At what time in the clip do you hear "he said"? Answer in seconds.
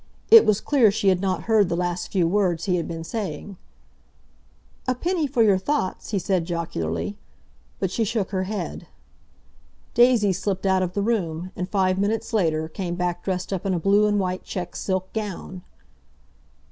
6.09-6.45